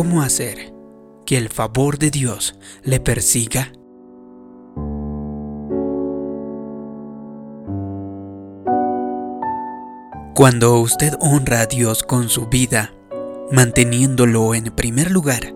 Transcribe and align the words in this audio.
¿Cómo 0.00 0.22
hacer 0.22 0.72
que 1.26 1.36
el 1.36 1.50
favor 1.50 1.98
de 1.98 2.10
Dios 2.10 2.58
le 2.84 3.00
persiga? 3.00 3.70
Cuando 10.34 10.80
usted 10.80 11.12
honra 11.20 11.60
a 11.60 11.66
Dios 11.66 12.02
con 12.02 12.30
su 12.30 12.46
vida, 12.46 12.94
manteniéndolo 13.52 14.54
en 14.54 14.74
primer 14.74 15.10
lugar, 15.10 15.54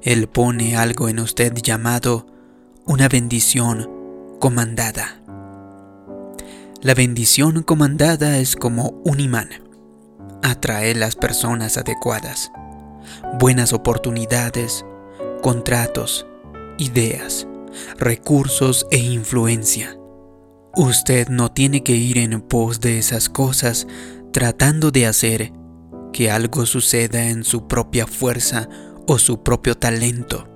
Él 0.00 0.26
pone 0.26 0.74
algo 0.78 1.10
en 1.10 1.18
usted 1.20 1.52
llamado 1.52 2.26
una 2.86 3.10
bendición 3.10 3.90
comandada. 4.40 5.20
La 6.80 6.94
bendición 6.94 7.62
comandada 7.62 8.38
es 8.38 8.56
como 8.56 9.02
un 9.04 9.20
imán. 9.20 9.50
Atrae 10.42 10.94
las 10.94 11.14
personas 11.14 11.76
adecuadas, 11.76 12.50
buenas 13.38 13.72
oportunidades, 13.72 14.84
contratos, 15.42 16.26
ideas, 16.78 17.46
recursos 17.98 18.86
e 18.90 18.98
influencia. 18.98 19.98
Usted 20.74 21.28
no 21.28 21.50
tiene 21.52 21.82
que 21.82 21.92
ir 21.92 22.18
en 22.18 22.40
pos 22.40 22.80
de 22.80 22.98
esas 22.98 23.28
cosas 23.28 23.86
tratando 24.32 24.90
de 24.90 25.06
hacer 25.06 25.52
que 26.12 26.30
algo 26.30 26.66
suceda 26.66 27.28
en 27.28 27.44
su 27.44 27.66
propia 27.66 28.06
fuerza 28.06 28.68
o 29.06 29.18
su 29.18 29.42
propio 29.42 29.76
talento, 29.76 30.48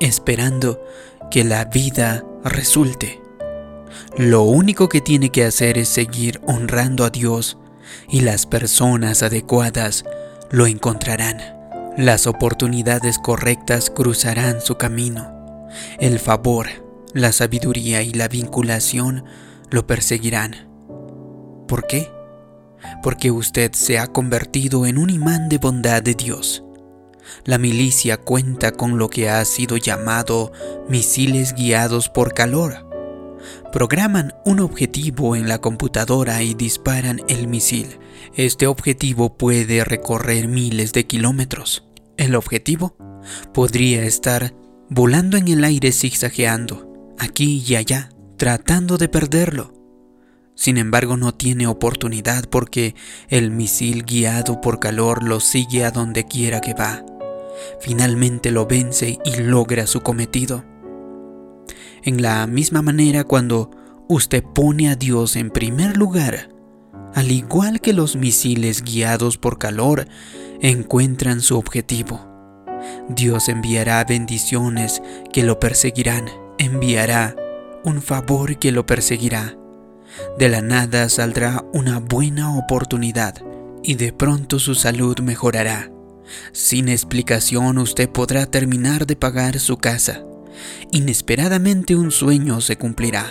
esperando 0.00 0.82
que 1.30 1.44
la 1.44 1.64
vida 1.66 2.24
resulte. 2.44 3.20
Lo 4.16 4.42
único 4.42 4.88
que 4.88 5.00
tiene 5.00 5.30
que 5.30 5.44
hacer 5.44 5.78
es 5.78 5.88
seguir 5.88 6.40
honrando 6.46 7.04
a 7.04 7.10
Dios 7.10 7.58
y 8.08 8.20
las 8.20 8.46
personas 8.46 9.22
adecuadas 9.22 10.04
lo 10.50 10.66
encontrarán. 10.66 11.59
Las 11.96 12.26
oportunidades 12.26 13.18
correctas 13.18 13.90
cruzarán 13.90 14.60
su 14.60 14.76
camino. 14.76 15.68
El 15.98 16.18
favor, 16.18 16.68
la 17.14 17.32
sabiduría 17.32 18.02
y 18.02 18.12
la 18.12 18.28
vinculación 18.28 19.24
lo 19.70 19.86
perseguirán. 19.86 20.68
¿Por 21.66 21.86
qué? 21.86 22.10
Porque 23.02 23.30
usted 23.30 23.72
se 23.72 23.98
ha 23.98 24.06
convertido 24.06 24.86
en 24.86 24.98
un 24.98 25.10
imán 25.10 25.48
de 25.48 25.58
bondad 25.58 26.02
de 26.02 26.14
Dios. 26.14 26.64
La 27.44 27.58
milicia 27.58 28.16
cuenta 28.16 28.72
con 28.72 28.98
lo 28.98 29.10
que 29.10 29.28
ha 29.28 29.44
sido 29.44 29.76
llamado 29.76 30.52
misiles 30.88 31.54
guiados 31.54 32.08
por 32.08 32.32
calor 32.32 32.90
Programan 33.72 34.34
un 34.44 34.60
objetivo 34.60 35.36
en 35.36 35.48
la 35.48 35.60
computadora 35.60 36.42
y 36.42 36.54
disparan 36.54 37.20
el 37.28 37.46
misil. 37.46 37.98
Este 38.34 38.66
objetivo 38.66 39.36
puede 39.36 39.84
recorrer 39.84 40.48
miles 40.48 40.92
de 40.92 41.06
kilómetros. 41.06 41.89
El 42.20 42.34
objetivo 42.34 42.94
podría 43.54 44.04
estar 44.04 44.54
volando 44.90 45.38
en 45.38 45.48
el 45.48 45.64
aire 45.64 45.90
zigzagueando, 45.90 47.14
aquí 47.18 47.64
y 47.66 47.76
allá, 47.76 48.10
tratando 48.36 48.98
de 48.98 49.08
perderlo. 49.08 49.72
Sin 50.54 50.76
embargo, 50.76 51.16
no 51.16 51.32
tiene 51.32 51.66
oportunidad 51.66 52.44
porque 52.50 52.94
el 53.30 53.50
misil 53.50 54.04
guiado 54.04 54.60
por 54.60 54.80
calor 54.80 55.22
lo 55.22 55.40
sigue 55.40 55.82
a 55.82 55.92
donde 55.92 56.24
quiera 56.24 56.60
que 56.60 56.74
va. 56.74 57.06
Finalmente 57.80 58.50
lo 58.50 58.66
vence 58.66 59.18
y 59.24 59.36
logra 59.40 59.86
su 59.86 60.02
cometido. 60.02 60.66
En 62.02 62.20
la 62.20 62.46
misma 62.46 62.82
manera 62.82 63.24
cuando 63.24 63.70
usted 64.10 64.44
pone 64.44 64.90
a 64.90 64.94
Dios 64.94 65.36
en 65.36 65.48
primer 65.48 65.96
lugar, 65.96 66.50
al 67.14 67.30
igual 67.30 67.80
que 67.80 67.92
los 67.92 68.16
misiles 68.16 68.82
guiados 68.82 69.38
por 69.38 69.58
calor 69.58 70.06
encuentran 70.60 71.40
su 71.40 71.56
objetivo. 71.58 72.26
Dios 73.08 73.48
enviará 73.48 74.04
bendiciones 74.04 75.02
que 75.32 75.42
lo 75.42 75.60
perseguirán, 75.60 76.26
enviará 76.58 77.36
un 77.84 78.00
favor 78.02 78.58
que 78.58 78.72
lo 78.72 78.86
perseguirá. 78.86 79.56
De 80.38 80.48
la 80.48 80.60
nada 80.60 81.08
saldrá 81.08 81.64
una 81.72 81.98
buena 81.98 82.56
oportunidad 82.56 83.34
y 83.82 83.94
de 83.94 84.12
pronto 84.12 84.58
su 84.58 84.74
salud 84.74 85.18
mejorará. 85.20 85.90
Sin 86.52 86.88
explicación 86.88 87.78
usted 87.78 88.08
podrá 88.08 88.46
terminar 88.46 89.06
de 89.06 89.16
pagar 89.16 89.58
su 89.58 89.76
casa 89.76 90.24
inesperadamente 90.90 91.96
un 91.96 92.10
sueño 92.10 92.60
se 92.60 92.76
cumplirá. 92.76 93.26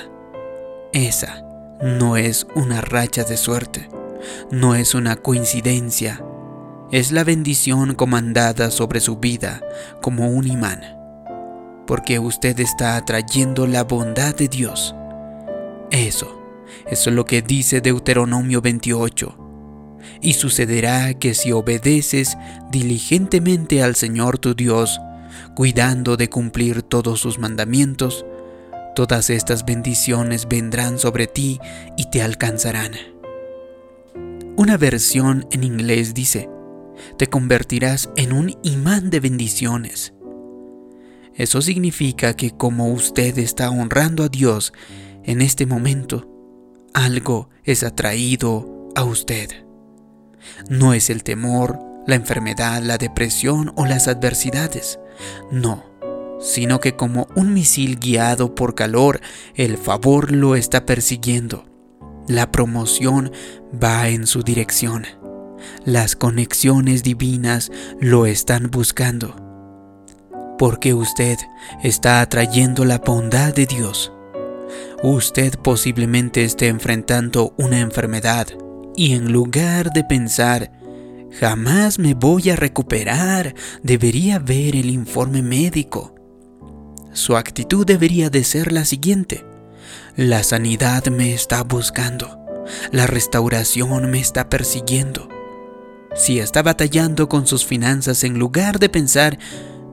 Esa 0.93 1.43
no 1.81 2.17
es 2.17 2.45
una 2.55 2.81
racha 2.81 3.23
de 3.23 3.37
suerte, 3.37 3.89
no 4.51 4.75
es 4.75 4.95
una 4.95 5.15
coincidencia, 5.15 6.21
es 6.91 7.11
la 7.11 7.23
bendición 7.23 7.95
comandada 7.95 8.69
sobre 8.71 8.99
su 8.99 9.17
vida 9.17 9.61
como 10.01 10.29
un 10.29 10.47
imán, 10.47 10.81
porque 11.87 12.19
usted 12.19 12.59
está 12.59 12.97
atrayendo 12.97 13.65
la 13.65 13.83
bondad 13.83 14.35
de 14.35 14.47
Dios. 14.49 14.93
Eso, 15.89 16.41
eso 16.87 17.09
es 17.09 17.15
lo 17.15 17.25
que 17.25 17.41
dice 17.41 17.79
Deuteronomio 17.81 18.61
28. 18.61 19.37
Y 20.21 20.33
sucederá 20.33 21.13
que 21.13 21.33
si 21.33 21.51
obedeces 21.51 22.37
diligentemente 22.71 23.83
al 23.83 23.95
Señor 23.95 24.37
tu 24.37 24.53
Dios, 24.53 24.99
cuidando 25.55 26.17
de 26.17 26.29
cumplir 26.29 26.81
todos 26.81 27.19
sus 27.19 27.39
mandamientos, 27.39 28.25
todas 28.99 29.29
estas 29.29 29.63
bendiciones 29.63 30.45
vendrán 30.49 30.99
sobre 30.99 31.25
ti 31.25 31.61
y 31.95 32.09
te 32.09 32.21
alcanzarán. 32.21 32.91
Una 34.57 34.75
versión 34.75 35.47
en 35.51 35.63
inglés 35.63 36.13
dice, 36.13 36.49
te 37.17 37.27
convertirás 37.27 38.09
en 38.17 38.33
un 38.33 38.57
imán 38.61 39.09
de 39.09 39.21
bendiciones. 39.21 40.13
Eso 41.33 41.61
significa 41.61 42.33
que 42.33 42.51
como 42.51 42.91
usted 42.91 43.37
está 43.37 43.69
honrando 43.69 44.25
a 44.25 44.27
Dios 44.27 44.73
en 45.23 45.41
este 45.41 45.65
momento, 45.65 46.29
algo 46.93 47.49
es 47.63 47.83
atraído 47.83 48.89
a 48.97 49.05
usted. 49.05 49.65
No 50.69 50.93
es 50.93 51.09
el 51.09 51.23
temor, 51.23 51.79
la 52.05 52.15
enfermedad, 52.15 52.83
la 52.83 52.97
depresión 52.97 53.71
o 53.77 53.85
las 53.85 54.09
adversidades. 54.09 54.99
No, 55.51 55.88
sino 56.39 56.79
que 56.79 56.95
como 56.95 57.27
un 57.35 57.53
misil 57.53 57.99
guiado 57.99 58.55
por 58.55 58.75
calor, 58.75 59.21
el 59.55 59.77
favor 59.77 60.31
lo 60.31 60.55
está 60.55 60.85
persiguiendo. 60.85 61.65
La 62.27 62.51
promoción 62.51 63.31
va 63.71 64.09
en 64.09 64.27
su 64.27 64.43
dirección. 64.43 65.05
Las 65.85 66.15
conexiones 66.15 67.03
divinas 67.03 67.71
lo 67.99 68.25
están 68.25 68.69
buscando. 68.71 69.35
Porque 70.57 70.93
usted 70.93 71.37
está 71.83 72.21
atrayendo 72.21 72.85
la 72.85 72.99
bondad 72.99 73.53
de 73.53 73.65
Dios. 73.65 74.11
Usted 75.03 75.57
posiblemente 75.59 76.43
esté 76.43 76.67
enfrentando 76.67 77.53
una 77.57 77.79
enfermedad 77.79 78.47
y 78.95 79.13
en 79.13 79.31
lugar 79.31 79.91
de 79.91 80.03
pensar 80.03 80.71
Jamás 81.31 81.99
me 81.99 82.15
voy 82.15 82.49
a 82.49 82.55
recuperar. 82.55 83.53
Debería 83.83 84.39
ver 84.39 84.75
el 84.75 84.89
informe 84.89 85.41
médico. 85.41 86.18
Su 87.19 87.35
actitud 87.35 87.85
debería 87.85 88.29
de 88.29 88.45
ser 88.45 88.71
la 88.71 88.85
siguiente. 88.85 89.45
La 90.15 90.41
sanidad 90.41 91.07
me 91.07 91.33
está 91.33 91.63
buscando. 91.63 92.39
La 92.93 93.07
restauración 93.07 94.09
me 94.09 94.21
está 94.21 94.47
persiguiendo. 94.47 95.27
Si 96.15 96.39
está 96.39 96.63
batallando 96.63 97.27
con 97.27 97.45
sus 97.45 97.65
finanzas 97.65 98.23
en 98.23 98.39
lugar 98.39 98.79
de 98.79 98.87
pensar, 98.87 99.37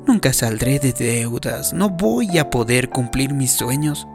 nunca 0.07 0.33
saldré 0.33 0.79
de 0.79 0.93
deudas, 0.93 1.73
no 1.73 1.91
voy 1.91 2.39
a 2.39 2.49
poder 2.49 2.91
cumplir 2.91 3.35
mis 3.35 3.51
sueños, 3.51 4.07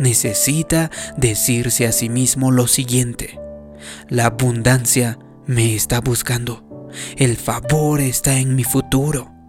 necesita 0.00 0.90
decirse 1.16 1.86
a 1.86 1.92
sí 1.92 2.08
mismo 2.08 2.50
lo 2.50 2.66
siguiente. 2.66 3.38
La 4.08 4.26
abundancia 4.26 5.20
me 5.46 5.76
está 5.76 6.00
buscando. 6.00 6.88
El 7.16 7.36
favor 7.36 8.00
está 8.00 8.40
en 8.40 8.56
mi 8.56 8.64
futuro. 8.64 9.39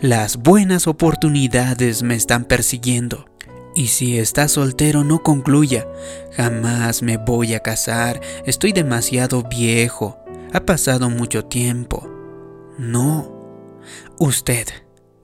Las 0.00 0.36
buenas 0.36 0.86
oportunidades 0.86 2.02
me 2.02 2.14
están 2.14 2.44
persiguiendo. 2.44 3.26
Y 3.74 3.88
si 3.88 4.18
está 4.18 4.48
soltero 4.48 5.04
no 5.04 5.22
concluya, 5.22 5.86
jamás 6.32 7.02
me 7.02 7.16
voy 7.16 7.54
a 7.54 7.60
casar, 7.60 8.20
estoy 8.44 8.72
demasiado 8.72 9.44
viejo, 9.44 10.18
ha 10.52 10.60
pasado 10.60 11.10
mucho 11.10 11.44
tiempo. 11.44 12.08
No, 12.76 13.80
usted 14.18 14.66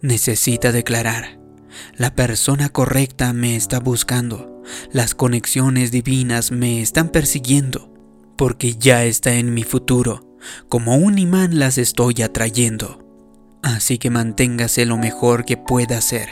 necesita 0.02 0.70
declarar, 0.70 1.40
la 1.96 2.14
persona 2.14 2.68
correcta 2.68 3.32
me 3.32 3.56
está 3.56 3.80
buscando, 3.80 4.62
las 4.92 5.14
conexiones 5.14 5.90
divinas 5.90 6.52
me 6.52 6.80
están 6.80 7.08
persiguiendo, 7.08 7.92
porque 8.36 8.76
ya 8.76 9.04
está 9.04 9.34
en 9.34 9.52
mi 9.52 9.64
futuro. 9.64 10.36
Como 10.68 10.96
un 10.96 11.18
imán 11.18 11.58
las 11.58 11.78
estoy 11.78 12.22
atrayendo. 12.22 13.03
Así 13.64 13.96
que 13.96 14.10
manténgase 14.10 14.84
lo 14.84 14.98
mejor 14.98 15.46
que 15.46 15.56
pueda 15.56 15.96
hacer. 15.96 16.28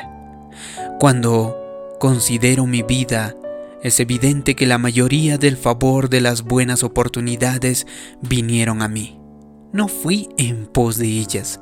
Cuando 1.01 1.57
considero 1.99 2.67
mi 2.67 2.83
vida, 2.83 3.35
es 3.83 4.01
evidente 4.01 4.55
que 4.55 4.67
la 4.67 4.77
mayoría 4.77 5.39
del 5.39 5.57
favor 5.57 6.11
de 6.11 6.21
las 6.21 6.43
buenas 6.43 6.83
oportunidades 6.83 7.87
vinieron 8.21 8.83
a 8.83 8.89
mí. 8.89 9.19
No 9.73 9.89
fui 9.89 10.29
en 10.37 10.67
pos 10.67 10.99
de 10.99 11.07
ellas, 11.07 11.59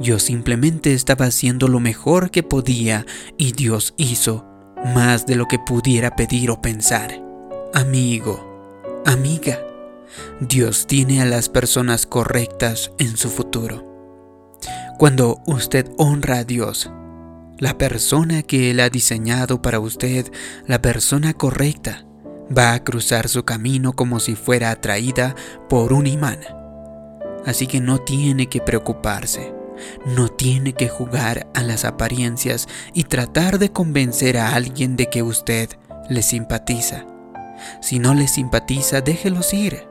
Yo 0.00 0.18
simplemente 0.18 0.94
estaba 0.94 1.26
haciendo 1.26 1.68
lo 1.68 1.78
mejor 1.78 2.30
que 2.30 2.42
podía 2.42 3.04
y 3.36 3.52
Dios 3.52 3.92
hizo 3.98 4.46
más 4.94 5.26
de 5.26 5.34
lo 5.34 5.46
que 5.46 5.58
pudiera 5.58 6.16
pedir 6.16 6.50
o 6.50 6.62
pensar. 6.62 7.20
Amigo, 7.74 9.02
amiga, 9.04 9.58
Dios 10.40 10.86
tiene 10.86 11.20
a 11.20 11.26
las 11.26 11.50
personas 11.50 12.06
correctas 12.06 12.92
en 12.98 13.18
su 13.18 13.28
futuro. 13.28 13.87
Cuando 14.98 15.40
usted 15.46 15.88
honra 15.96 16.38
a 16.38 16.44
Dios, 16.44 16.90
la 17.56 17.78
persona 17.78 18.42
que 18.42 18.72
Él 18.72 18.80
ha 18.80 18.90
diseñado 18.90 19.62
para 19.62 19.78
usted, 19.78 20.26
la 20.66 20.82
persona 20.82 21.34
correcta, 21.34 22.04
va 22.56 22.72
a 22.72 22.82
cruzar 22.82 23.28
su 23.28 23.44
camino 23.44 23.92
como 23.92 24.18
si 24.18 24.34
fuera 24.34 24.72
atraída 24.72 25.36
por 25.68 25.92
un 25.92 26.08
imán. 26.08 26.40
Así 27.46 27.68
que 27.68 27.80
no 27.80 27.98
tiene 27.98 28.48
que 28.48 28.60
preocuparse, 28.60 29.54
no 30.04 30.30
tiene 30.30 30.72
que 30.72 30.88
jugar 30.88 31.46
a 31.54 31.62
las 31.62 31.84
apariencias 31.84 32.66
y 32.92 33.04
tratar 33.04 33.60
de 33.60 33.70
convencer 33.70 34.36
a 34.36 34.56
alguien 34.56 34.96
de 34.96 35.08
que 35.08 35.22
usted 35.22 35.70
le 36.10 36.22
simpatiza. 36.22 37.06
Si 37.80 38.00
no 38.00 38.14
le 38.14 38.26
simpatiza, 38.26 39.00
déjelos 39.00 39.54
ir. 39.54 39.87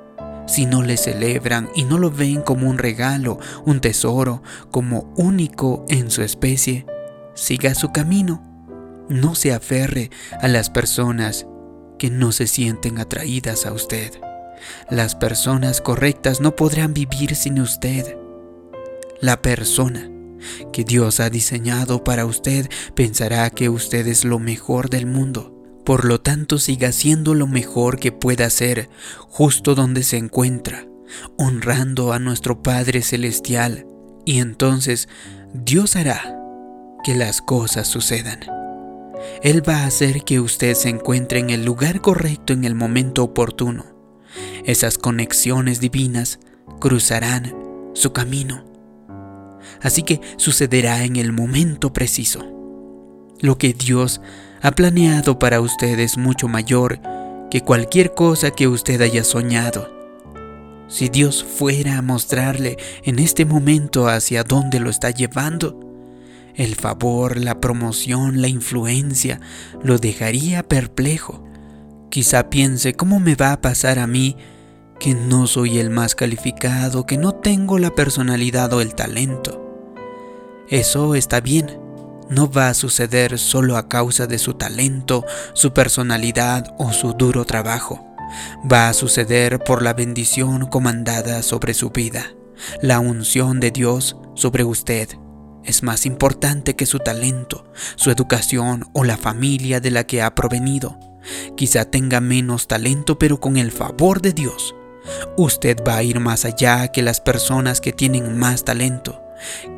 Si 0.47 0.65
no 0.65 0.81
le 0.81 0.97
celebran 0.97 1.69
y 1.75 1.83
no 1.83 1.97
lo 1.97 2.09
ven 2.09 2.41
como 2.41 2.69
un 2.69 2.77
regalo, 2.77 3.37
un 3.65 3.81
tesoro, 3.81 4.41
como 4.71 5.13
único 5.17 5.85
en 5.89 6.09
su 6.09 6.23
especie, 6.23 6.85
siga 7.35 7.75
su 7.75 7.91
camino. 7.91 8.41
No 9.09 9.35
se 9.35 9.53
aferre 9.53 10.09
a 10.41 10.47
las 10.47 10.69
personas 10.69 11.45
que 11.99 12.09
no 12.09 12.31
se 12.31 12.47
sienten 12.47 12.97
atraídas 12.97 13.65
a 13.65 13.73
usted. 13.73 14.13
Las 14.89 15.15
personas 15.15 15.81
correctas 15.81 16.41
no 16.41 16.55
podrán 16.55 16.93
vivir 16.93 17.35
sin 17.35 17.59
usted. 17.59 18.17
La 19.19 19.41
persona 19.41 20.09
que 20.71 20.83
Dios 20.83 21.19
ha 21.19 21.29
diseñado 21.29 22.03
para 22.03 22.25
usted 22.25 22.69
pensará 22.95 23.49
que 23.49 23.69
usted 23.69 24.07
es 24.07 24.23
lo 24.23 24.39
mejor 24.39 24.89
del 24.89 25.05
mundo. 25.05 25.56
Por 25.87 26.03
lo 26.03 26.19
tanto, 26.19 26.59
siga 26.59 26.91
siendo 26.91 27.33
lo 27.33 27.47
mejor 27.47 27.97
que 27.97 28.11
pueda 28.11 28.49
ser 28.49 28.89
justo 29.29 29.73
donde 29.73 30.03
se 30.03 30.17
encuentra, 30.17 30.85
honrando 31.37 32.11
a 32.11 32.19
nuestro 32.19 32.61
Padre 32.61 33.01
Celestial, 33.01 33.87
y 34.25 34.39
entonces 34.39 35.07
Dios 35.53 35.95
hará 35.95 36.37
que 37.05 37.15
las 37.15 37.41
cosas 37.41 37.87
sucedan. 37.87 38.41
Él 39.41 39.65
va 39.65 39.83
a 39.83 39.85
hacer 39.85 40.25
que 40.25 40.41
usted 40.41 40.73
se 40.73 40.89
encuentre 40.89 41.39
en 41.39 41.51
el 41.51 41.63
lugar 41.63 42.01
correcto 42.01 42.51
en 42.51 42.65
el 42.65 42.75
momento 42.75 43.23
oportuno. 43.23 43.85
Esas 44.65 44.97
conexiones 44.97 45.79
divinas 45.79 46.39
cruzarán 46.81 47.55
su 47.93 48.11
camino. 48.11 48.65
Así 49.81 50.03
que 50.03 50.19
sucederá 50.35 51.05
en 51.05 51.15
el 51.15 51.31
momento 51.31 51.93
preciso. 51.93 52.56
Lo 53.39 53.57
que 53.57 53.73
Dios 53.73 54.19
ha 54.61 54.71
planeado 54.71 55.37
para 55.37 55.61
usted 55.61 55.99
es 55.99 56.17
mucho 56.17 56.47
mayor 56.47 56.99
que 57.51 57.61
cualquier 57.61 58.13
cosa 58.13 58.51
que 58.51 58.67
usted 58.67 58.99
haya 59.01 59.23
soñado. 59.23 59.91
Si 60.87 61.09
Dios 61.09 61.43
fuera 61.43 61.97
a 61.97 62.01
mostrarle 62.01 62.77
en 63.03 63.19
este 63.19 63.45
momento 63.45 64.07
hacia 64.07 64.43
dónde 64.43 64.79
lo 64.79 64.89
está 64.89 65.11
llevando, 65.11 65.79
el 66.55 66.75
favor, 66.75 67.37
la 67.37 67.61
promoción, 67.61 68.41
la 68.41 68.47
influencia, 68.47 69.39
lo 69.83 69.99
dejaría 69.99 70.63
perplejo. 70.63 71.43
Quizá 72.09 72.49
piense 72.49 72.95
cómo 72.95 73.19
me 73.19 73.35
va 73.35 73.51
a 73.51 73.61
pasar 73.61 73.99
a 73.99 74.07
mí 74.07 74.35
que 74.99 75.13
no 75.13 75.45
soy 75.45 75.77
el 75.77 75.91
más 75.91 76.15
calificado, 76.15 77.05
que 77.05 77.17
no 77.17 77.35
tengo 77.35 77.77
la 77.77 77.93
personalidad 77.93 78.73
o 78.73 78.81
el 78.81 78.95
talento. 78.95 79.63
Eso 80.69 81.13
está 81.13 81.39
bien, 81.39 81.79
no 82.29 82.49
va 82.49 82.69
a 82.69 82.73
suceder 82.73 83.39
solo 83.39 83.77
a 83.77 83.87
causa 83.87 84.27
de 84.27 84.39
su 84.39 84.53
talento, 84.55 85.25
su 85.53 85.73
personalidad 85.73 86.73
o 86.77 86.91
su 86.91 87.13
duro 87.13 87.45
trabajo. 87.45 88.05
Va 88.69 88.89
a 88.89 88.93
suceder 88.93 89.59
por 89.59 89.81
la 89.81 89.93
bendición 89.93 90.67
comandada 90.67 91.41
sobre 91.43 91.73
su 91.73 91.91
vida, 91.91 92.33
la 92.81 92.99
unción 92.99 93.59
de 93.59 93.71
Dios 93.71 94.17
sobre 94.35 94.63
usted 94.63 95.09
es 95.67 95.83
más 95.83 96.05
importante 96.05 96.77
que 96.77 96.85
su 96.85 96.99
talento, 96.99 97.65
su 97.97 98.09
educación 98.09 98.85
o 98.93 99.03
la 99.03 99.17
familia 99.17 99.81
de 99.81 99.91
la 99.91 100.05
que 100.05 100.21
ha 100.21 100.33
provenido. 100.33 100.97
Quizá 101.57 101.83
tenga 101.83 102.21
menos 102.21 102.67
talento, 102.67 103.19
pero 103.19 103.41
con 103.41 103.57
el 103.57 103.73
favor 103.73 104.21
de 104.21 104.31
Dios, 104.31 104.75
usted 105.35 105.77
va 105.85 105.97
a 105.97 106.03
ir 106.03 106.21
más 106.21 106.45
allá 106.45 106.87
que 106.87 107.01
las 107.01 107.19
personas 107.19 107.81
que 107.81 107.91
tienen 107.91 108.37
más 108.37 108.63
talento. 108.63 109.21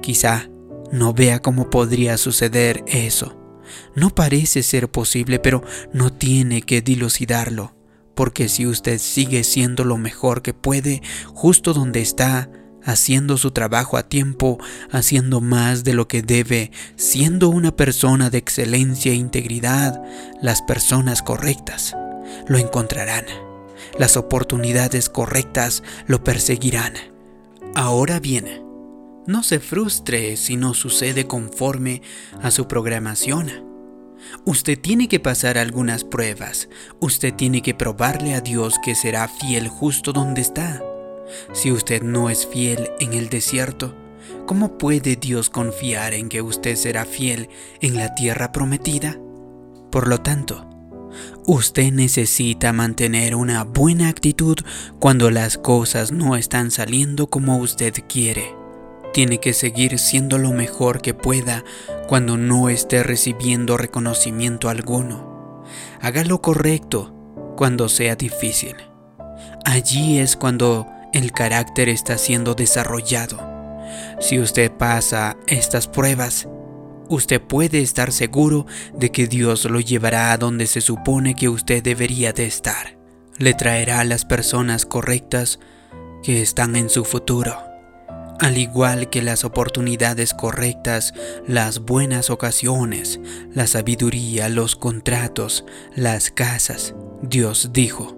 Quizá 0.01 0.47
no 0.91 1.13
vea 1.13 1.39
cómo 1.39 1.69
podría 1.69 2.17
suceder 2.17 2.83
eso. 2.87 3.37
No 3.95 4.09
parece 4.09 4.63
ser 4.63 4.89
posible, 4.89 5.39
pero 5.39 5.63
no 5.93 6.11
tiene 6.11 6.61
que 6.61 6.81
dilucidarlo, 6.81 7.75
porque 8.15 8.49
si 8.49 8.65
usted 8.65 8.97
sigue 8.99 9.43
siendo 9.43 9.83
lo 9.83 9.97
mejor 9.97 10.41
que 10.41 10.53
puede, 10.53 11.01
justo 11.33 11.73
donde 11.73 12.01
está, 12.01 12.49
haciendo 12.83 13.37
su 13.37 13.51
trabajo 13.51 13.97
a 13.97 14.03
tiempo, 14.03 14.57
haciendo 14.91 15.41
más 15.41 15.83
de 15.83 15.93
lo 15.93 16.07
que 16.07 16.21
debe, 16.21 16.71
siendo 16.95 17.49
una 17.49 17.75
persona 17.75 18.29
de 18.29 18.37
excelencia 18.37 19.11
e 19.11 19.15
integridad, 19.15 20.01
las 20.41 20.61
personas 20.61 21.21
correctas 21.21 21.95
lo 22.47 22.57
encontrarán. 22.57 23.25
Las 23.97 24.17
oportunidades 24.17 25.09
correctas 25.09 25.83
lo 26.07 26.23
perseguirán. 26.23 26.93
Ahora 27.75 28.19
bien, 28.19 28.68
no 29.29 29.43
se 29.43 29.59
frustre 29.59 30.35
si 30.37 30.57
no 30.57 30.73
sucede 30.73 31.27
conforme 31.27 32.01
a 32.41 32.49
su 32.49 32.67
programación. 32.67 33.51
Usted 34.43 34.77
tiene 34.79 35.07
que 35.07 35.19
pasar 35.19 35.59
algunas 35.59 36.03
pruebas. 36.03 36.67
Usted 36.99 37.35
tiene 37.35 37.61
que 37.61 37.75
probarle 37.75 38.33
a 38.33 38.41
Dios 38.41 38.75
que 38.83 38.95
será 38.95 39.27
fiel 39.27 39.67
justo 39.67 40.13
donde 40.13 40.41
está. 40.41 40.81
Si 41.53 41.71
usted 41.71 42.01
no 42.01 42.31
es 42.31 42.47
fiel 42.47 42.89
en 42.99 43.13
el 43.13 43.29
desierto, 43.29 43.95
¿cómo 44.47 44.79
puede 44.79 45.15
Dios 45.15 45.51
confiar 45.51 46.13
en 46.15 46.27
que 46.27 46.41
usted 46.41 46.75
será 46.75 47.05
fiel 47.05 47.49
en 47.81 47.97
la 47.97 48.15
tierra 48.15 48.51
prometida? 48.51 49.19
Por 49.91 50.07
lo 50.07 50.21
tanto, 50.21 50.67
usted 51.45 51.91
necesita 51.93 52.73
mantener 52.73 53.35
una 53.35 53.63
buena 53.63 54.09
actitud 54.09 54.57
cuando 54.97 55.29
las 55.29 55.59
cosas 55.59 56.11
no 56.11 56.35
están 56.35 56.71
saliendo 56.71 57.29
como 57.29 57.59
usted 57.59 57.93
quiere. 58.07 58.58
Tiene 59.13 59.39
que 59.39 59.53
seguir 59.53 59.97
siendo 59.99 60.37
lo 60.37 60.51
mejor 60.51 61.01
que 61.01 61.13
pueda 61.13 61.63
cuando 62.07 62.37
no 62.37 62.69
esté 62.69 63.03
recibiendo 63.03 63.77
reconocimiento 63.77 64.69
alguno. 64.69 65.63
Haga 66.01 66.23
lo 66.23 66.41
correcto 66.41 67.13
cuando 67.55 67.89
sea 67.89 68.15
difícil. 68.15 68.75
Allí 69.65 70.19
es 70.19 70.35
cuando 70.35 70.87
el 71.13 71.31
carácter 71.31 71.89
está 71.89 72.17
siendo 72.17 72.55
desarrollado. 72.55 73.39
Si 74.19 74.39
usted 74.39 74.71
pasa 74.71 75.37
estas 75.47 75.87
pruebas, 75.87 76.47
usted 77.09 77.41
puede 77.41 77.81
estar 77.81 78.11
seguro 78.11 78.65
de 78.93 79.11
que 79.11 79.27
Dios 79.27 79.65
lo 79.65 79.79
llevará 79.79 80.31
a 80.31 80.37
donde 80.37 80.67
se 80.67 80.81
supone 80.81 81.35
que 81.35 81.49
usted 81.49 81.83
debería 81.83 82.31
de 82.33 82.45
estar. 82.45 82.97
Le 83.37 83.53
traerá 83.53 84.01
a 84.01 84.05
las 84.05 84.25
personas 84.25 84.85
correctas 84.85 85.59
que 86.23 86.41
están 86.41 86.75
en 86.75 86.89
su 86.89 87.05
futuro. 87.05 87.68
Al 88.39 88.57
igual 88.57 89.09
que 89.09 89.21
las 89.21 89.43
oportunidades 89.43 90.33
correctas, 90.33 91.13
las 91.45 91.79
buenas 91.79 92.29
ocasiones, 92.29 93.19
la 93.53 93.67
sabiduría, 93.67 94.47
los 94.47 94.77
contratos, 94.77 95.65
las 95.93 96.31
casas, 96.31 96.95
Dios 97.21 97.71
dijo, 97.73 98.17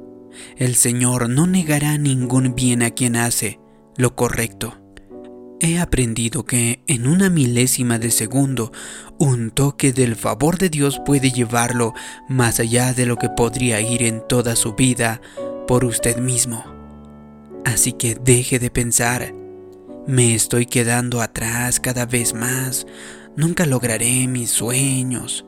el 0.58 0.76
Señor 0.76 1.28
no 1.28 1.48
negará 1.48 1.98
ningún 1.98 2.54
bien 2.54 2.84
a 2.84 2.92
quien 2.92 3.16
hace 3.16 3.60
lo 3.98 4.16
correcto. 4.16 4.78
He 5.60 5.80
aprendido 5.80 6.46
que 6.46 6.84
en 6.86 7.08
una 7.08 7.32
milésima 7.32 7.98
de 7.98 8.12
segundo 8.12 8.72
un 9.18 9.50
toque 9.50 9.92
del 9.92 10.16
favor 10.16 10.60
de 10.60 10.70
Dios 10.70 11.02
puede 11.04 11.32
llevarlo 11.32 11.94
más 12.30 12.60
allá 12.60 12.94
de 12.94 13.08
lo 13.08 13.18
que 13.18 13.30
podría 13.30 13.82
ir 13.82 14.04
en 14.04 14.22
toda 14.28 14.56
su 14.56 14.74
vida 14.76 15.20
por 15.68 15.84
usted 15.84 16.18
mismo. 16.18 16.64
Así 17.66 17.94
que 17.94 18.16
deje 18.16 18.58
de 18.58 18.72
pensar, 18.72 19.41
me 20.12 20.36
estoy 20.36 20.66
quedando 20.66 21.22
atrás 21.22 21.80
cada 21.80 22.06
vez 22.06 22.34
más, 22.34 22.86
nunca 23.38 23.66
lograré 23.66 24.28
mis 24.28 24.50
sueños. 24.50 25.46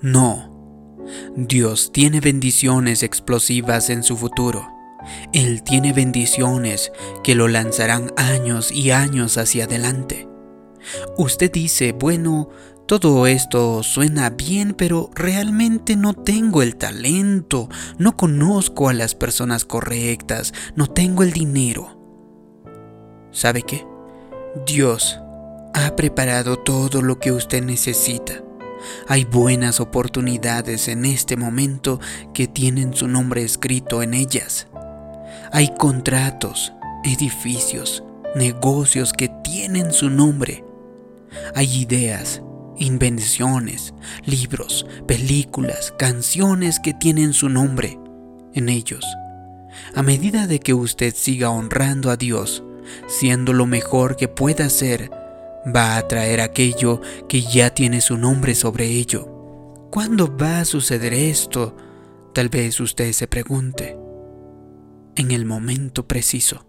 No, 0.00 0.96
Dios 1.34 1.90
tiene 1.92 2.20
bendiciones 2.20 3.02
explosivas 3.02 3.90
en 3.90 4.04
su 4.04 4.16
futuro. 4.16 4.68
Él 5.32 5.64
tiene 5.64 5.92
bendiciones 5.92 6.92
que 7.24 7.34
lo 7.34 7.48
lanzarán 7.48 8.12
años 8.16 8.70
y 8.70 8.92
años 8.92 9.38
hacia 9.38 9.64
adelante. 9.64 10.28
Usted 11.18 11.50
dice, 11.50 11.90
bueno, 11.90 12.48
todo 12.86 13.26
esto 13.26 13.82
suena 13.82 14.30
bien, 14.30 14.74
pero 14.74 15.10
realmente 15.16 15.96
no 15.96 16.14
tengo 16.14 16.62
el 16.62 16.76
talento, 16.76 17.68
no 17.98 18.16
conozco 18.16 18.88
a 18.88 18.94
las 18.94 19.16
personas 19.16 19.64
correctas, 19.64 20.54
no 20.76 20.86
tengo 20.86 21.24
el 21.24 21.32
dinero. 21.32 22.00
¿Sabe 23.32 23.62
qué? 23.62 23.84
Dios 24.64 25.20
ha 25.74 25.94
preparado 25.96 26.56
todo 26.56 27.02
lo 27.02 27.18
que 27.18 27.30
usted 27.30 27.62
necesita. 27.62 28.42
Hay 29.06 29.24
buenas 29.24 29.80
oportunidades 29.80 30.88
en 30.88 31.04
este 31.04 31.36
momento 31.36 32.00
que 32.32 32.46
tienen 32.46 32.94
su 32.94 33.06
nombre 33.06 33.42
escrito 33.42 34.02
en 34.02 34.14
ellas. 34.14 34.68
Hay 35.52 35.74
contratos, 35.76 36.72
edificios, 37.04 38.02
negocios 38.34 39.12
que 39.12 39.28
tienen 39.44 39.92
su 39.92 40.08
nombre. 40.08 40.64
Hay 41.54 41.82
ideas, 41.82 42.40
invenciones, 42.78 43.92
libros, 44.24 44.86
películas, 45.06 45.92
canciones 45.98 46.80
que 46.80 46.94
tienen 46.94 47.34
su 47.34 47.50
nombre 47.50 47.98
en 48.54 48.70
ellos. 48.70 49.04
A 49.94 50.02
medida 50.02 50.46
de 50.46 50.60
que 50.60 50.72
usted 50.72 51.14
siga 51.14 51.50
honrando 51.50 52.10
a 52.10 52.16
Dios, 52.16 52.62
siendo 53.06 53.52
lo 53.52 53.66
mejor 53.66 54.16
que 54.16 54.28
pueda 54.28 54.68
ser, 54.70 55.10
va 55.74 55.96
a 55.96 56.06
traer 56.08 56.40
aquello 56.40 57.00
que 57.28 57.42
ya 57.42 57.70
tiene 57.70 58.00
su 58.00 58.16
nombre 58.16 58.54
sobre 58.54 58.86
ello. 58.86 59.26
¿Cuándo 59.90 60.36
va 60.36 60.60
a 60.60 60.64
suceder 60.64 61.14
esto? 61.14 61.76
Tal 62.34 62.48
vez 62.48 62.80
usted 62.80 63.12
se 63.12 63.26
pregunte. 63.26 63.96
En 65.14 65.30
el 65.30 65.44
momento 65.46 66.06
preciso. 66.06 66.66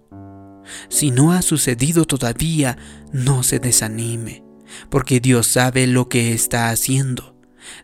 Si 0.89 1.11
no 1.11 1.31
ha 1.31 1.41
sucedido 1.41 2.05
todavía, 2.05 2.77
no 3.11 3.43
se 3.43 3.59
desanime, 3.59 4.43
porque 4.89 5.19
Dios 5.19 5.47
sabe 5.47 5.87
lo 5.87 6.09
que 6.09 6.33
está 6.33 6.69
haciendo. 6.69 7.35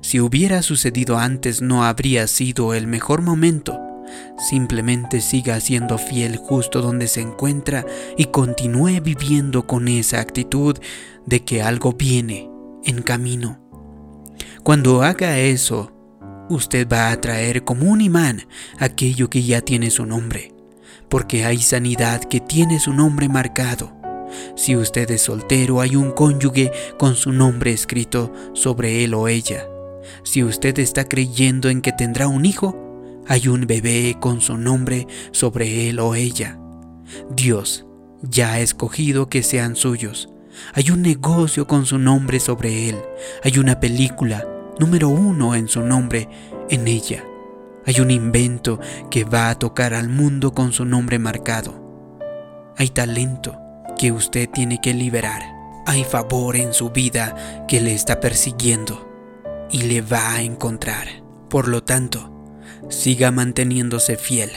Si 0.02 0.20
hubiera 0.20 0.62
sucedido 0.62 1.18
antes 1.18 1.62
no 1.62 1.84
habría 1.84 2.28
sido 2.28 2.74
el 2.74 2.88
mejor 2.88 3.22
momento. 3.22 3.80
Simplemente 4.38 5.22
siga 5.22 5.60
siendo 5.60 5.98
fiel 5.98 6.38
justo 6.38 6.82
donde 6.82 7.08
se 7.08 7.22
encuentra 7.22 7.86
y 8.18 8.26
continúe 8.26 9.02
viviendo 9.02 9.68
con 9.68 9.88
esa 9.88 10.20
actitud 10.20 10.78
de 11.26 11.44
que 11.44 11.62
algo 11.62 11.94
viene 11.94 12.50
en 12.84 13.02
camino. 13.02 13.60
Cuando 14.64 15.04
haga 15.04 15.40
eso, 15.40 15.92
usted 16.50 16.88
va 16.88 17.08
a 17.08 17.12
atraer 17.14 17.64
como 17.64 17.90
un 17.90 18.02
imán 18.02 18.48
aquello 18.80 19.30
que 19.30 19.44
ya 19.44 19.62
tiene 19.62 19.90
su 19.90 20.06
nombre, 20.06 20.54
porque 21.10 21.46
hay 21.46 21.60
sanidad 21.60 22.24
que 22.24 22.40
tiene 22.40 22.80
su 22.80 22.94
nombre 22.94 23.30
marcado. 23.30 23.94
Si 24.56 24.76
usted 24.76 25.10
es 25.12 25.22
soltero, 25.22 25.82
hay 25.82 25.96
un 25.96 26.12
cónyuge 26.12 26.72
con 26.98 27.16
su 27.16 27.32
nombre 27.32 27.72
escrito 27.72 28.32
sobre 28.54 29.04
él 29.04 29.14
o 29.14 29.28
ella. 29.28 29.68
Si 30.24 30.44
usted 30.44 30.80
está 30.80 31.06
creyendo 31.06 31.70
en 31.70 31.82
que 31.82 31.92
tendrá 31.92 32.28
un 32.28 32.46
hijo, 32.46 32.93
hay 33.28 33.48
un 33.48 33.68
bebé 33.68 34.18
con 34.20 34.42
su 34.42 34.58
nombre 34.58 35.08
sobre 35.32 35.90
él 35.90 36.00
o 36.00 36.16
ella. 36.16 36.60
Dios 37.30 37.86
ya 38.22 38.54
ha 38.54 38.60
escogido 38.60 39.30
que 39.30 39.44
sean 39.44 39.76
suyos. 39.76 40.30
Hay 40.74 40.92
un 40.92 41.02
negocio 41.02 41.68
con 41.68 41.86
su 41.86 41.98
nombre 41.98 42.40
sobre 42.40 42.90
él. 42.90 42.98
Hay 43.44 43.58
una 43.60 43.80
película 43.80 44.46
número 44.80 45.10
uno 45.10 45.56
en 45.56 45.68
su 45.68 45.82
nombre 45.82 46.30
en 46.70 46.88
ella. 46.88 47.24
Hay 47.86 48.00
un 48.00 48.12
invento 48.12 48.80
que 49.12 49.24
va 49.24 49.50
a 49.50 49.60
tocar 49.60 49.94
al 49.94 50.10
mundo 50.10 50.54
con 50.54 50.72
su 50.72 50.86
nombre 50.86 51.20
marcado. 51.20 51.82
Hay 52.78 52.90
talento 52.90 53.58
que 53.98 54.12
usted 54.12 54.50
tiene 54.50 54.80
que 54.82 54.94
liberar. 54.94 55.42
Hay 55.86 56.04
favor 56.04 56.56
en 56.56 56.74
su 56.74 56.92
vida 56.92 57.66
que 57.68 57.82
le 57.82 57.94
está 57.94 58.20
persiguiendo 58.20 59.10
y 59.70 59.84
le 59.84 60.02
va 60.02 60.36
a 60.36 60.42
encontrar. 60.42 61.08
Por 61.50 61.68
lo 61.68 61.84
tanto, 61.84 62.33
siga 62.90 63.32
manteniéndose 63.32 64.18
fiel, 64.18 64.52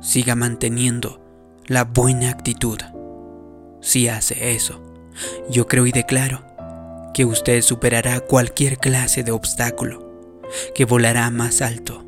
siga 0.00 0.34
manteniendo 0.34 1.20
la 1.66 1.84
buena 1.84 2.30
actitud. 2.30 2.78
Si 3.80 4.08
hace 4.08 4.54
eso, 4.54 4.82
yo 5.50 5.66
creo 5.66 5.86
y 5.86 5.92
declaro 5.92 6.44
que 7.12 7.24
usted 7.24 7.62
superará 7.62 8.20
cualquier 8.20 8.78
clase 8.78 9.22
de 9.22 9.32
obstáculo, 9.32 10.42
que 10.74 10.84
volará 10.84 11.30
más 11.30 11.62
alto, 11.62 12.04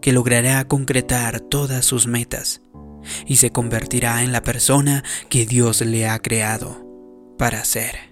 que 0.00 0.12
logrará 0.12 0.64
concretar 0.66 1.40
todas 1.40 1.84
sus 1.84 2.06
metas 2.06 2.60
y 3.26 3.36
se 3.36 3.50
convertirá 3.50 4.22
en 4.22 4.32
la 4.32 4.42
persona 4.42 5.02
que 5.28 5.46
Dios 5.46 5.80
le 5.80 6.08
ha 6.08 6.18
creado 6.18 6.84
para 7.38 7.64
ser. 7.64 8.07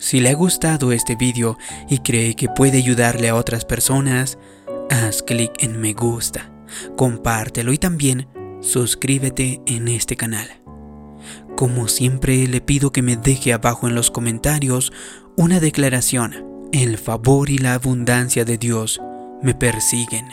Si 0.00 0.18
le 0.18 0.30
ha 0.30 0.34
gustado 0.34 0.92
este 0.92 1.14
vídeo 1.14 1.58
y 1.88 1.98
cree 1.98 2.34
que 2.34 2.48
puede 2.48 2.78
ayudarle 2.78 3.28
a 3.28 3.34
otras 3.34 3.66
personas, 3.66 4.38
haz 4.88 5.22
clic 5.22 5.52
en 5.62 5.78
me 5.78 5.92
gusta, 5.92 6.50
compártelo 6.96 7.70
y 7.74 7.78
también 7.78 8.26
suscríbete 8.62 9.60
en 9.66 9.88
este 9.88 10.16
canal. 10.16 10.48
Como 11.54 11.86
siempre 11.86 12.48
le 12.48 12.62
pido 12.62 12.92
que 12.92 13.02
me 13.02 13.16
deje 13.16 13.52
abajo 13.52 13.88
en 13.88 13.94
los 13.94 14.10
comentarios 14.10 14.90
una 15.36 15.60
declaración. 15.60 16.46
El 16.72 16.96
favor 16.96 17.50
y 17.50 17.58
la 17.58 17.74
abundancia 17.74 18.46
de 18.46 18.56
Dios 18.56 19.02
me 19.42 19.54
persiguen. 19.54 20.28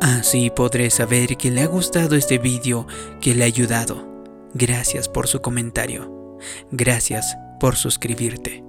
Así 0.00 0.50
podré 0.50 0.90
saber 0.90 1.36
que 1.36 1.52
le 1.52 1.62
ha 1.62 1.66
gustado 1.66 2.16
este 2.16 2.38
vídeo, 2.38 2.88
que 3.20 3.36
le 3.36 3.44
ha 3.44 3.46
ayudado. 3.46 4.24
Gracias 4.52 5.08
por 5.08 5.28
su 5.28 5.40
comentario. 5.40 6.36
Gracias 6.72 7.36
por 7.58 7.76
suscribirte. 7.76 8.64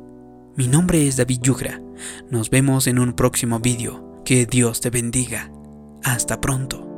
Mi 0.55 0.67
nombre 0.67 1.08
es 1.08 1.17
David 1.17 1.39
Yugra. 1.41 1.81
Nos 2.29 2.50
vemos 2.50 2.88
en 2.88 3.00
un 3.00 3.13
próximo 3.13 3.60
vídeo. 3.60 4.22
Que 4.25 4.46
Dios 4.46 4.81
te 4.81 4.89
bendiga. 4.89 5.51
Hasta 6.03 6.41
pronto. 6.41 6.88